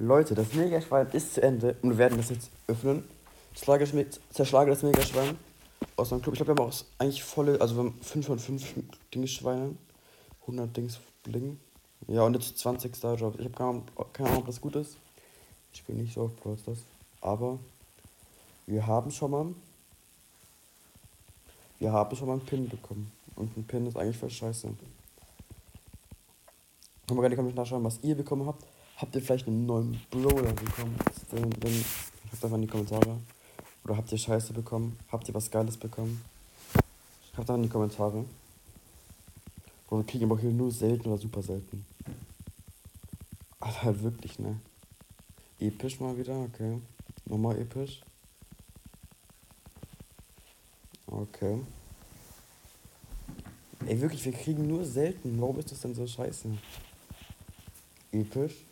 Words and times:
Leute, 0.00 0.36
das 0.36 0.52
Megaschwein 0.54 1.08
ist 1.10 1.34
zu 1.34 1.42
Ende 1.42 1.74
und 1.82 1.90
wir 1.90 1.98
werden 1.98 2.18
das 2.18 2.30
jetzt 2.30 2.50
öffnen. 2.68 3.02
Zerschlage 3.52 4.06
zerschlage 4.30 4.70
das 4.70 4.84
Megaschwein 4.84 5.36
aus 5.96 6.12
meinem 6.12 6.22
Club. 6.22 6.34
Ich 6.34 6.38
glaube, 6.38 6.56
wir 6.56 6.64
haben 6.64 6.70
auch 6.70 6.84
eigentlich 6.98 7.24
volle, 7.24 7.60
also 7.60 7.74
wir 7.74 7.82
haben 7.82 8.00
5 8.00 8.26
von 8.26 8.38
5 8.38 8.74
Dingschweine. 9.12 9.74
100 10.42 10.76
Dings 10.76 11.00
Bling. 11.24 11.58
Ja, 12.06 12.22
und 12.22 12.34
jetzt 12.34 12.56
20 12.58 12.94
Star 12.94 13.16
Jobs. 13.16 13.40
Ich 13.40 13.44
habe 13.44 13.54
keine, 13.56 13.82
keine 14.12 14.28
Ahnung, 14.28 14.42
ob 14.42 14.46
das 14.46 14.60
gut 14.60 14.76
ist. 14.76 14.96
Ich 15.72 15.80
spiele 15.80 15.98
nicht 15.98 16.14
so 16.14 16.22
auf 16.22 16.36
Brawl 16.36 16.56
Stars. 16.56 16.78
Aber 17.20 17.58
wir 18.66 18.86
haben 18.86 19.10
schon 19.10 19.32
mal. 19.32 19.46
Wir 21.80 21.92
haben 21.92 22.16
schon 22.16 22.28
mal 22.28 22.34
einen 22.34 22.46
Pin 22.46 22.68
bekommen. 22.68 23.10
Und 23.34 23.56
ein 23.56 23.64
Pin 23.64 23.86
ist 23.86 23.96
eigentlich 23.96 24.16
voll 24.16 24.30
scheiße. 24.30 24.68
Können 27.08 27.20
wir 27.20 27.28
gerne 27.28 27.66
schreiben, 27.66 27.84
was 27.84 27.98
ihr 28.02 28.14
bekommen 28.14 28.46
habt. 28.46 28.64
Habt 28.98 29.14
ihr 29.14 29.22
vielleicht 29.22 29.46
einen 29.46 29.64
neuen 29.64 30.00
Brawler 30.10 30.52
bekommen? 30.52 30.96
Wenn, 31.30 31.62
wenn, 31.62 31.72
schreibt 31.72 32.44
einfach 32.44 32.56
in 32.56 32.62
die 32.62 32.66
Kommentare. 32.66 33.20
Oder 33.84 33.96
habt 33.96 34.10
ihr 34.10 34.18
Scheiße 34.18 34.52
bekommen? 34.52 34.98
Habt 35.12 35.28
ihr 35.28 35.34
was 35.34 35.48
Geiles 35.52 35.76
bekommen? 35.76 36.20
Schreibt 37.30 37.48
einfach 37.48 37.54
in 37.54 37.62
die 37.62 37.68
Kommentare. 37.68 38.24
Und 39.88 39.98
wir 39.98 40.04
kriegen 40.04 40.24
aber 40.24 40.40
hier 40.40 40.50
nur 40.50 40.72
selten 40.72 41.08
oder 41.08 41.18
super 41.18 41.42
selten. 41.42 41.86
Aber 43.60 43.82
halt 43.84 44.02
wirklich, 44.02 44.36
ne? 44.40 44.58
Episch 45.60 46.00
mal 46.00 46.18
wieder, 46.18 46.36
okay. 46.36 46.80
Nochmal 47.24 47.56
episch. 47.56 48.00
Okay. 51.06 51.60
Ey, 53.86 54.00
wirklich, 54.00 54.24
wir 54.24 54.32
kriegen 54.32 54.66
nur 54.66 54.84
selten. 54.84 55.40
Warum 55.40 55.60
ist 55.60 55.70
das 55.70 55.80
denn 55.82 55.94
so 55.94 56.04
scheiße? 56.04 56.48
Episch. 58.10 58.64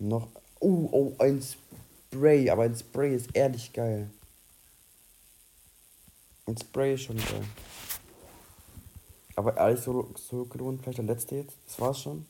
Noch. 0.00 0.28
Oh, 0.58 0.88
oh, 0.90 1.14
ein 1.18 1.42
Spray. 1.42 2.50
Aber 2.50 2.64
ein 2.64 2.74
Spray 2.74 3.14
ist 3.14 3.34
ehrlich 3.34 3.72
geil. 3.72 4.10
Ein 6.46 6.56
Spray 6.56 6.94
ist 6.94 7.02
schon 7.02 7.16
geil. 7.16 7.44
Aber 9.36 9.56
alles 9.56 9.84
so, 9.84 10.10
so 10.16 10.44
gelohnt. 10.46 10.82
Vielleicht 10.82 10.98
der 10.98 11.04
letzte 11.04 11.36
jetzt. 11.36 11.56
Das 11.66 11.78
war's 11.78 12.00
schon. 12.00 12.26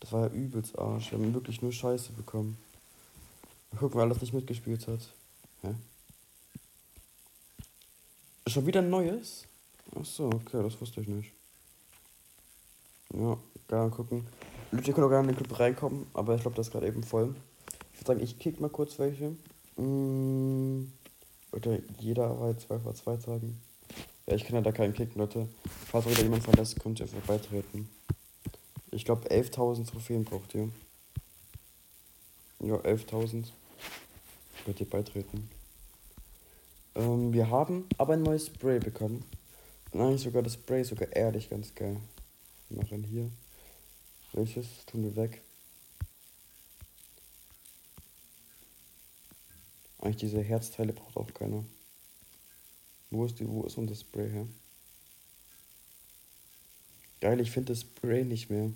Das 0.00 0.12
war 0.12 0.28
ja 0.28 0.34
übelst 0.34 0.78
Arsch. 0.78 1.10
Wir 1.10 1.18
haben 1.18 1.34
wirklich 1.34 1.62
nur 1.62 1.72
Scheiße 1.72 2.12
bekommen. 2.12 2.58
Gucken, 3.78 3.96
wer 3.96 4.04
alles 4.04 4.20
nicht 4.20 4.34
mitgespielt 4.34 4.86
hat. 4.86 5.00
Hä? 5.62 5.74
Schon 8.46 8.66
wieder 8.66 8.80
ein 8.80 8.90
neues? 8.90 9.46
Achso, 9.96 10.26
okay, 10.26 10.62
das 10.62 10.80
wusste 10.80 11.00
ich 11.00 11.08
nicht. 11.08 11.32
Ja, 13.14 13.38
gerne 13.68 13.90
gucken. 13.90 14.26
Leute, 14.74 14.92
könnt 14.92 15.06
auch 15.06 15.10
gerne 15.10 15.28
in 15.28 15.36
den 15.36 15.44
Club 15.44 15.60
reinkommen, 15.60 16.06
aber 16.14 16.34
ich 16.34 16.42
glaube, 16.42 16.56
das 16.56 16.66
ist 16.66 16.72
gerade 16.72 16.88
eben 16.88 17.04
voll. 17.04 17.36
Ich 17.92 18.00
würde 18.00 18.06
sagen, 18.06 18.20
ich 18.20 18.40
kick 18.40 18.60
mal 18.60 18.68
kurz 18.68 18.98
welche. 18.98 19.36
Mmh. 19.76 20.86
Leute, 21.52 21.82
jeder 22.00 22.40
war 22.40 22.50
jetzt 22.50 22.66
zwei 22.66 22.80
vor 22.80 22.92
zwei 22.96 23.16
Tagen. 23.16 23.60
Ja, 24.26 24.34
ich 24.34 24.44
kann 24.44 24.56
ja 24.56 24.62
da 24.62 24.72
keinen 24.72 24.92
kicken, 24.92 25.20
Leute. 25.20 25.48
Falls 25.92 26.08
wieder 26.08 26.22
jemand 26.22 26.42
verlässt, 26.42 26.80
könnt 26.80 26.98
ihr 26.98 27.06
einfach 27.06 27.20
beitreten. 27.20 27.88
Ich 28.90 29.04
glaube, 29.04 29.28
11.000 29.28 29.86
Trophäen 29.86 30.24
braucht 30.24 30.52
ihr. 30.56 30.68
Ja, 32.58 32.74
11.000. 32.74 33.44
Könnt 34.64 34.80
ihr 34.80 34.90
beitreten. 34.90 35.48
Ähm, 36.96 37.32
wir 37.32 37.48
haben 37.48 37.86
aber 37.96 38.14
ein 38.14 38.22
neues 38.22 38.46
Spray 38.46 38.80
bekommen. 38.80 39.24
Und 39.92 40.00
eigentlich 40.00 40.22
sogar 40.22 40.42
das 40.42 40.54
Spray 40.54 40.82
sogar 40.82 41.12
ehrlich 41.12 41.48
ganz 41.48 41.72
geil. 41.76 41.98
Wir 42.68 42.78
machen 42.78 43.04
hier. 43.04 43.30
Welches 44.34 44.66
tun 44.86 45.04
wir 45.04 45.14
weg? 45.14 45.40
Eigentlich 50.00 50.16
diese 50.16 50.42
Herzteile 50.42 50.92
braucht 50.92 51.16
auch 51.16 51.32
keiner. 51.32 51.64
Wo 53.10 53.24
ist 53.24 53.38
die, 53.38 53.48
wo 53.48 53.62
ist 53.62 53.78
unser 53.78 53.94
Spray 53.94 54.28
her? 54.28 54.46
Geil, 57.20 57.40
ich 57.40 57.52
finde 57.52 57.72
das 57.72 57.82
Spray 57.82 58.24
nicht 58.24 58.50
mehr. 58.50 58.72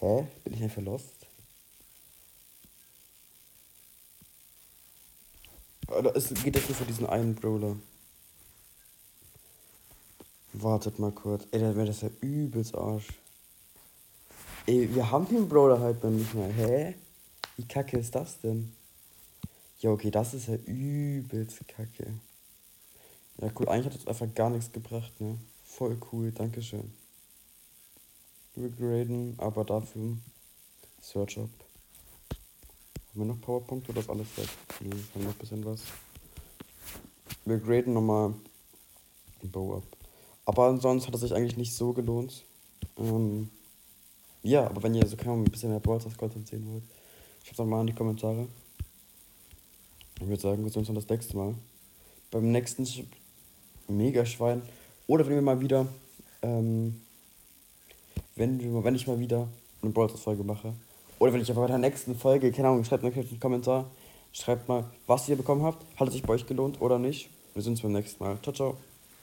Hä? 0.00 0.26
Bin 0.44 0.54
ich 0.54 0.62
einfach 0.62 0.82
lost? 0.82 1.26
Oder 5.88 6.16
es 6.16 6.32
geht 6.42 6.56
jetzt 6.56 6.68
nur 6.70 6.78
für 6.78 6.86
diesen 6.86 7.06
einen 7.06 7.34
Brawler. 7.34 7.76
Wartet 10.64 10.98
mal 10.98 11.12
kurz. 11.12 11.46
Ey, 11.50 11.60
dann 11.60 11.76
wäre 11.76 11.88
das 11.88 12.00
ja 12.00 12.08
übelst 12.22 12.74
Arsch. 12.74 13.08
Ey, 14.64 14.94
wir 14.94 15.10
haben 15.10 15.28
den 15.28 15.46
Brawler 15.46 15.78
halt 15.78 16.02
noch 16.02 16.10
nicht 16.10 16.32
mehr. 16.32 16.48
Hä? 16.48 16.94
Wie 17.58 17.68
kacke 17.68 17.98
ist 17.98 18.14
das 18.14 18.40
denn? 18.40 18.72
Ja, 19.80 19.90
okay, 19.90 20.10
das 20.10 20.32
ist 20.32 20.48
ja 20.48 20.54
übelst 20.54 21.68
kacke. 21.68 22.14
Ja, 23.42 23.50
cool. 23.58 23.68
Eigentlich 23.68 23.92
hat 23.92 23.94
das 23.94 24.06
einfach 24.06 24.34
gar 24.34 24.48
nichts 24.48 24.72
gebracht, 24.72 25.12
ne? 25.20 25.36
Voll 25.66 25.98
cool. 26.10 26.32
Dankeschön. 26.32 26.94
Wir 28.54 28.70
graden, 28.70 29.34
aber 29.36 29.64
dafür 29.64 30.16
Search 31.02 31.40
Up. 31.40 31.50
Haben 33.10 33.20
wir 33.20 33.26
noch 33.26 33.40
Powerpunkte 33.42 33.90
oder 33.90 34.00
ist 34.00 34.08
alles 34.08 34.34
weg? 34.38 34.48
Ne, 34.80 34.96
haben 35.14 35.24
noch 35.24 35.32
ein 35.32 35.38
bisschen 35.38 35.62
was. 35.66 35.82
Wir 37.44 37.58
graden 37.58 37.92
nochmal 37.92 38.32
Bow 39.42 39.76
Up. 39.76 40.03
Aber 40.46 40.78
sonst 40.78 41.06
hat 41.06 41.14
es 41.14 41.20
sich 41.20 41.34
eigentlich 41.34 41.56
nicht 41.56 41.74
so 41.74 41.92
gelohnt. 41.92 42.44
Ähm, 42.98 43.48
ja, 44.42 44.66
aber 44.66 44.82
wenn 44.82 44.94
ihr 44.94 45.06
so 45.06 45.16
kann, 45.16 45.42
ein 45.42 45.44
bisschen 45.44 45.70
mehr 45.70 45.80
Brawl 45.80 46.00
Content 46.18 46.46
sehen 46.46 46.66
wollt, 46.70 46.82
schreibt 47.42 47.58
doch 47.58 47.64
mal 47.64 47.80
in 47.80 47.86
die 47.88 47.94
Kommentare. 47.94 48.46
Ich 50.20 50.26
würde 50.26 50.40
sagen, 50.40 50.62
wir 50.62 50.70
sehen 50.70 50.80
uns 50.80 50.88
dann 50.88 50.96
das 50.96 51.08
nächste 51.08 51.36
Mal. 51.36 51.54
Beim 52.30 52.52
nächsten 52.52 52.86
Megaschwein. 53.88 54.62
Oder 55.06 55.26
wenn 55.26 55.34
wir 55.34 55.42
mal 55.42 55.60
wieder, 55.60 55.86
ähm, 56.42 57.00
wenn, 58.36 58.60
wir, 58.60 58.84
wenn 58.84 58.94
ich 58.94 59.06
mal 59.06 59.18
wieder 59.18 59.48
eine 59.82 59.92
Brawl 59.92 60.08
Folge 60.08 60.44
mache. 60.44 60.74
Oder 61.18 61.32
wenn 61.32 61.40
ich 61.40 61.50
aber 61.50 61.62
bei 61.62 61.68
der 61.68 61.78
nächsten 61.78 62.14
Folge, 62.14 62.52
keine 62.52 62.68
Ahnung, 62.68 62.84
schreibt 62.84 63.02
mir 63.02 63.12
einen 63.12 63.40
Kommentar. 63.40 63.90
Schreibt 64.32 64.68
mal, 64.68 64.84
was 65.06 65.28
ihr 65.28 65.36
bekommen 65.36 65.62
habt. 65.62 65.84
Hat 65.96 66.08
es 66.08 66.14
sich 66.14 66.22
bei 66.22 66.34
euch 66.34 66.46
gelohnt 66.46 66.80
oder 66.80 66.98
nicht? 66.98 67.30
Wir 67.54 67.62
sehen 67.62 67.72
uns 67.72 67.82
beim 67.82 67.92
nächsten 67.92 68.22
Mal. 68.22 68.38
Ciao, 68.42 68.52
ciao. 68.52 68.93